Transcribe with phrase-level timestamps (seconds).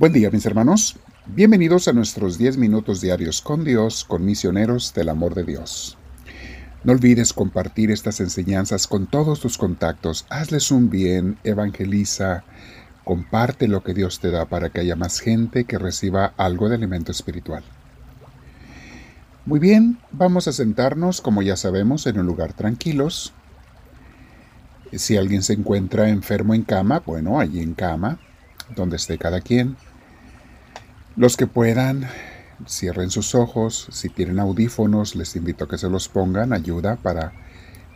[0.00, 0.94] Buen día mis hermanos,
[1.26, 5.98] bienvenidos a nuestros 10 minutos diarios con Dios, con misioneros del amor de Dios.
[6.84, 12.44] No olvides compartir estas enseñanzas con todos tus contactos, hazles un bien, evangeliza,
[13.02, 16.76] comparte lo que Dios te da para que haya más gente que reciba algo de
[16.76, 17.64] alimento espiritual.
[19.46, 23.32] Muy bien, vamos a sentarnos, como ya sabemos, en un lugar tranquilos.
[24.92, 28.20] Si alguien se encuentra enfermo en cama, bueno, allí en cama,
[28.76, 29.76] donde esté cada quien.
[31.18, 32.08] Los que puedan,
[32.68, 33.88] cierren sus ojos.
[33.90, 36.52] Si tienen audífonos, les invito a que se los pongan.
[36.52, 37.32] Ayuda para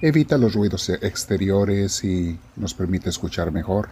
[0.00, 3.90] evita los ruidos exteriores y nos permite escuchar mejor.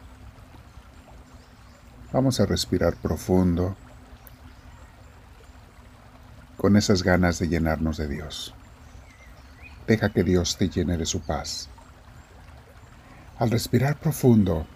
[2.12, 3.76] Vamos a respirar profundo
[6.56, 8.52] con esas ganas de llenarnos de Dios.
[9.86, 11.68] Deja que Dios te llene de su paz.
[13.38, 14.66] Al respirar profundo,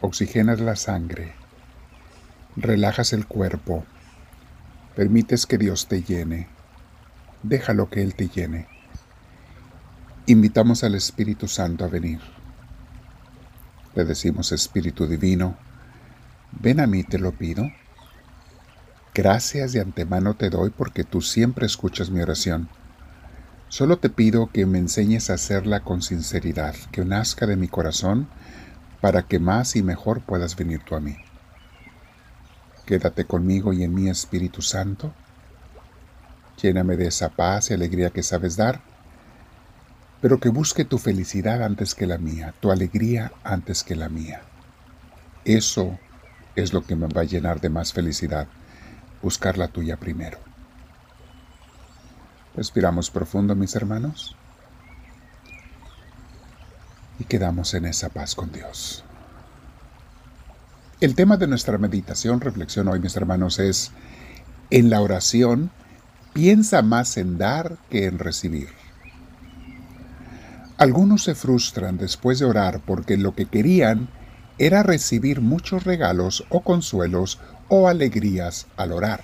[0.00, 1.37] oxigenas la sangre
[2.60, 3.84] Relajas el cuerpo.
[4.96, 6.48] Permites que Dios te llene.
[7.44, 8.66] Déjalo que Él te llene.
[10.26, 12.18] Invitamos al Espíritu Santo a venir.
[13.94, 15.56] Le decimos, Espíritu Divino,
[16.50, 17.70] ven a mí, te lo pido.
[19.14, 22.68] Gracias de antemano te doy porque tú siempre escuchas mi oración.
[23.68, 28.26] Solo te pido que me enseñes a hacerla con sinceridad, que nazca de mi corazón,
[29.00, 31.18] para que más y mejor puedas venir tú a mí.
[32.88, 35.12] Quédate conmigo y en mi Espíritu Santo.
[36.62, 38.80] Lléname de esa paz y alegría que sabes dar,
[40.22, 44.40] pero que busque tu felicidad antes que la mía, tu alegría antes que la mía.
[45.44, 45.98] Eso
[46.56, 48.48] es lo que me va a llenar de más felicidad,
[49.20, 50.38] buscar la tuya primero.
[52.56, 54.34] Respiramos profundo, mis hermanos,
[57.18, 59.04] y quedamos en esa paz con Dios.
[61.00, 63.92] El tema de nuestra meditación, reflexión hoy, mis hermanos, es,
[64.70, 65.70] en la oración,
[66.32, 68.70] piensa más en dar que en recibir.
[70.76, 74.08] Algunos se frustran después de orar porque lo que querían
[74.58, 77.38] era recibir muchos regalos o consuelos
[77.68, 79.22] o alegrías al orar.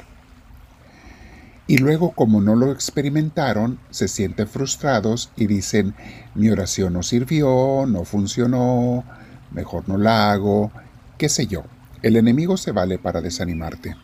[1.66, 5.96] Y luego como no lo experimentaron, se sienten frustrados y dicen,
[6.36, 9.02] mi oración no sirvió, no funcionó,
[9.50, 10.70] mejor no la hago,
[11.18, 11.64] qué sé yo,
[12.02, 13.96] el enemigo se vale para desanimarte.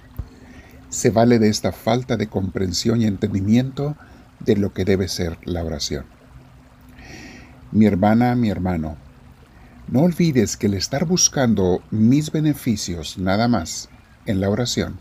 [0.88, 3.97] Se vale de esta falta de comprensión y entendimiento
[4.41, 6.06] de lo que debe ser la oración.
[7.72, 8.97] Mi hermana, mi hermano,
[9.88, 13.88] no olvides que el estar buscando mis beneficios nada más
[14.26, 14.99] en la oración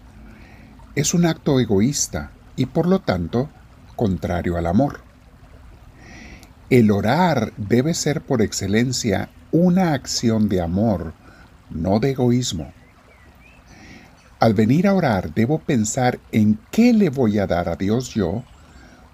[0.96, 3.50] es un acto egoísta y por lo tanto
[3.96, 5.02] contrario al amor.
[6.70, 11.14] El orar debe ser por excelencia una acción de amor
[11.70, 12.72] no de egoísmo.
[14.40, 18.44] Al venir a orar debo pensar en qué le voy a dar a Dios yo,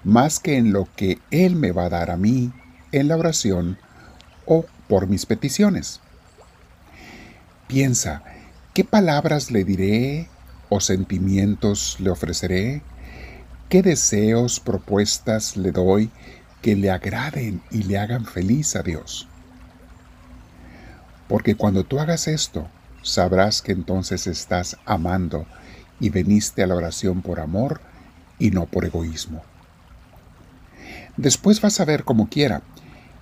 [0.04, 2.52] más que en lo que Él me va a dar a mí
[2.92, 3.78] en la oración
[4.46, 6.00] o por mis peticiones.
[7.68, 8.24] Piensa,
[8.74, 10.30] ¿qué palabras le diré
[10.70, 12.84] o sentimientos le ofreceré?
[13.70, 16.12] ¿Qué deseos, propuestas le doy
[16.62, 19.28] que le agraden y le hagan feliz a Dios?
[21.28, 22.68] Porque cuando tú hagas esto,
[23.02, 25.46] sabrás que entonces estás amando
[26.00, 27.82] y veniste a la oración por amor
[28.40, 29.44] y no por egoísmo.
[31.18, 32.62] Después vas a ver como quiera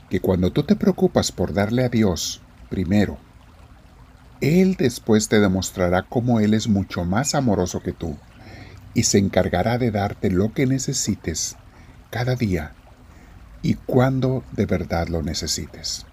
[0.09, 3.18] que cuando tú te preocupas por darle a Dios primero,
[4.42, 8.18] Él después te demostrará cómo Él es mucho más amoroso que tú
[8.94, 11.56] y se encargará de darte lo que necesites
[12.09, 12.74] cada día
[13.62, 16.06] y cuando de verdad lo necesites.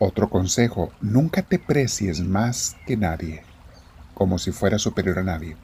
[0.00, 3.42] Otro consejo, nunca te precies más que nadie,
[4.14, 5.56] como si fuera superior a nadie.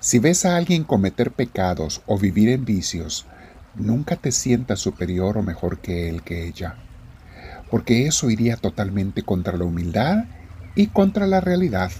[0.00, 3.26] Si ves a alguien cometer pecados o vivir en vicios,
[3.76, 6.76] nunca te sientas superior o mejor que él, que ella,
[7.70, 10.24] porque eso iría totalmente contra la humildad
[10.74, 11.92] y contra la realidad.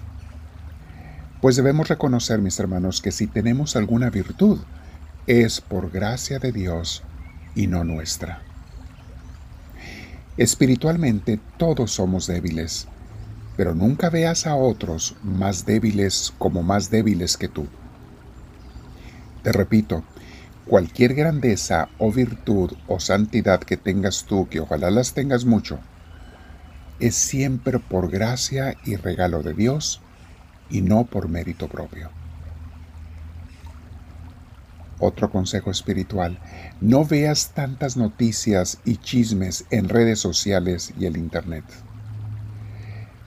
[1.40, 4.58] Pues debemos reconocer, mis hermanos, que si tenemos alguna virtud,
[5.28, 7.04] es por gracia de Dios
[7.54, 8.47] y no nuestra.
[10.38, 12.86] Espiritualmente todos somos débiles,
[13.56, 17.66] pero nunca veas a otros más débiles como más débiles que tú.
[19.42, 20.04] Te repito,
[20.64, 25.80] cualquier grandeza o virtud o santidad que tengas tú, que ojalá las tengas mucho,
[27.00, 30.00] es siempre por gracia y regalo de Dios
[30.70, 32.10] y no por mérito propio.
[35.00, 36.38] Otro consejo espiritual,
[36.80, 41.64] no veas tantas noticias y chismes en redes sociales y el Internet.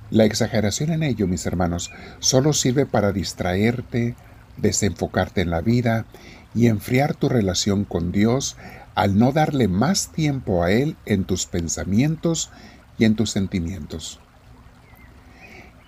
[0.10, 1.90] La exageración en ello, mis hermanos,
[2.20, 4.16] solo sirve para distraerte,
[4.58, 6.06] desenfocarte en la vida
[6.54, 8.58] y enfriar tu relación con Dios
[8.94, 12.50] al no darle más tiempo a Él en tus pensamientos
[12.98, 14.20] y en tus sentimientos.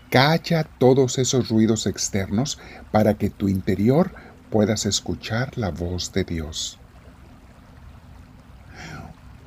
[0.10, 2.60] Calla todos esos ruidos externos
[2.92, 4.14] para que tu interior
[4.54, 6.78] puedas escuchar la voz de Dios.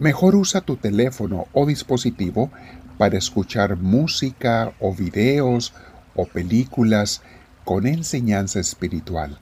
[0.01, 2.51] Mejor usa tu teléfono o dispositivo
[2.99, 5.75] para escuchar música o videos
[6.17, 7.23] o películas
[7.65, 9.39] con enseñanza espiritual.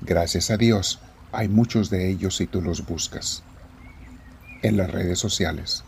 [0.00, 0.98] Gracias a Dios,
[1.30, 3.44] hay muchos de ellos si tú los buscas
[4.62, 5.84] en las redes sociales.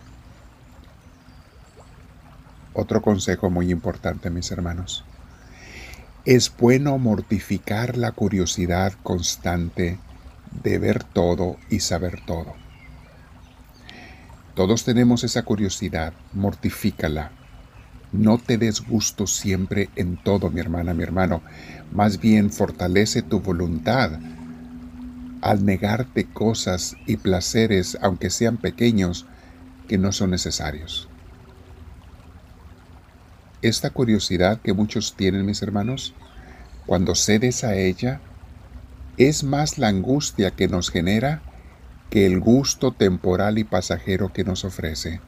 [2.75, 5.05] Otro consejo muy importante, mis hermanos.
[6.27, 9.97] Es bueno mortificar la curiosidad constante
[10.61, 12.55] de ver todo y saber todo.
[14.57, 17.31] Todos tenemos esa curiosidad, mortifícala.
[18.11, 21.43] No te des gusto siempre en todo, mi hermana, mi hermano.
[21.93, 24.19] Más bien fortalece tu voluntad
[25.43, 29.27] al negarte cosas y placeres, aunque sean pequeños,
[29.87, 31.09] que no son necesarios.
[33.63, 36.15] Esta curiosidad que muchos tienen, mis hermanos,
[36.85, 38.21] cuando cedes a ella,
[39.17, 41.41] es más la angustia que nos genera
[42.11, 45.21] que el gusto temporal y pasajero que nos ofrece,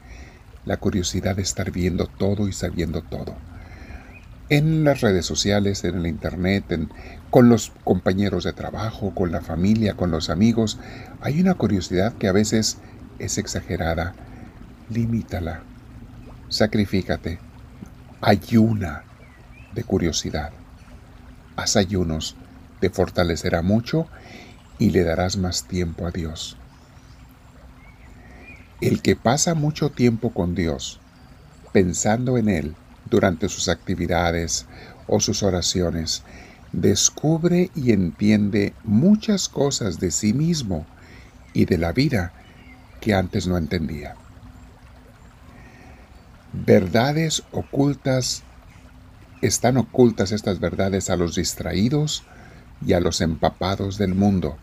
[0.65, 3.35] la curiosidad de estar viendo todo y sabiendo todo.
[4.49, 6.65] En las redes sociales, en el Internet,
[7.29, 10.79] con los compañeros de trabajo, con la familia, con los amigos,
[11.21, 12.77] hay una curiosidad que a veces
[13.19, 14.13] es exagerada.
[14.89, 15.61] Limítala.
[16.47, 17.48] Sacrifícate.
[18.21, 19.05] Ayuna
[19.73, 20.51] de curiosidad.
[21.55, 22.35] Haz ayunos,
[22.81, 24.07] te fortalecerá mucho
[24.77, 26.57] y le darás más tiempo a Dios.
[28.81, 30.99] El que pasa mucho tiempo con Dios,
[31.71, 32.75] pensando en Él
[33.09, 34.65] durante sus actividades
[35.07, 36.23] o sus oraciones,
[36.73, 40.85] descubre y entiende muchas cosas de sí mismo
[41.53, 42.33] y de la vida
[42.99, 44.15] que antes no entendía.
[46.53, 48.43] Verdades ocultas,
[49.41, 52.23] están ocultas estas verdades a los distraídos
[52.85, 54.57] y a los empapados del mundo.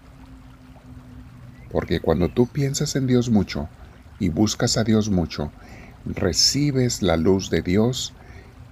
[1.71, 3.69] Porque cuando tú piensas en Dios mucho,
[4.19, 5.53] y buscas a Dios mucho,
[6.05, 8.13] recibes la luz de Dios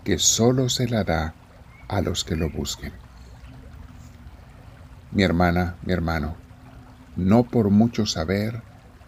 [0.05, 1.34] que solo se la da
[1.88, 2.93] a los que lo busquen.
[5.12, 6.37] Mi hermana, mi hermano,
[7.17, 8.62] no por mucho saber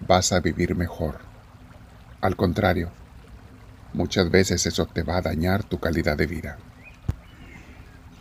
[0.07, 1.19] vas a vivir mejor.
[2.21, 2.91] Al contrario,
[3.93, 6.59] muchas veces eso te va a dañar tu calidad de vida.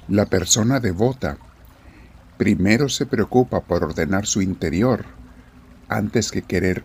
[0.08, 1.38] La persona devota
[2.38, 5.06] primero se preocupa por ordenar su interior
[5.88, 6.84] antes que querer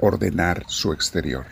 [0.00, 1.46] ordenar su exterior.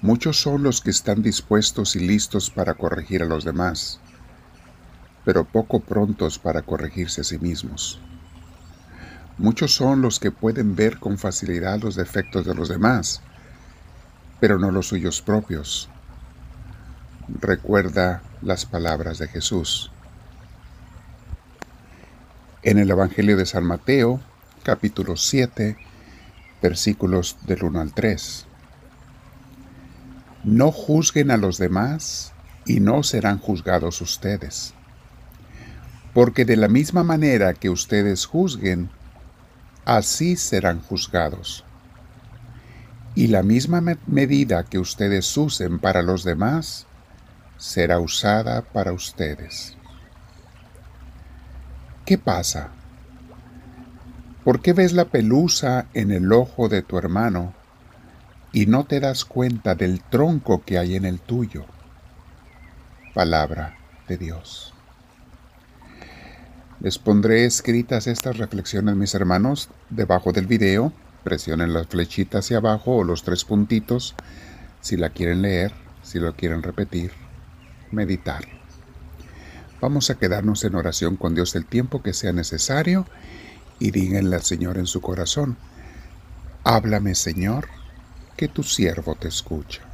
[0.00, 4.00] Muchos son los que están dispuestos y listos para corregir a los demás,
[5.24, 8.00] pero poco prontos para corregirse a sí mismos.
[9.38, 13.22] Muchos son los que pueden ver con facilidad los defectos de los demás,
[14.42, 15.88] pero no los suyos propios.
[17.28, 19.92] Recuerda las palabras de Jesús.
[22.64, 24.20] En el Evangelio de San Mateo,
[24.64, 25.76] capítulo 7,
[26.60, 28.46] versículos del 1 al 3.
[30.42, 32.32] No juzguen a los demás
[32.66, 34.74] y no serán juzgados ustedes.
[36.14, 38.90] Porque de la misma manera que ustedes juzguen,
[39.84, 41.64] así serán juzgados.
[43.14, 46.86] Y la misma medida que ustedes usen para los demás,
[47.58, 49.76] será usada para ustedes.
[52.04, 52.70] ¿Qué pasa?
[54.44, 57.54] ¿Por qué ves la pelusa en el ojo de tu hermano
[58.52, 61.64] y no te das cuenta del tronco que hay en el tuyo?
[63.14, 63.76] Palabra
[64.08, 64.74] de Dios.
[66.80, 70.92] Les pondré escritas estas reflexiones, mis hermanos, debajo del video.
[71.24, 74.14] Presionen la flechita hacia abajo o los tres puntitos
[74.80, 77.12] si la quieren leer, si lo quieren repetir,
[77.90, 78.44] meditar.
[79.80, 83.06] Vamos a quedarnos en oración con Dios el tiempo que sea necesario
[83.78, 85.56] y díganle al Señor en su corazón,
[86.64, 87.68] háblame Señor,
[88.36, 89.91] que tu siervo te escucha.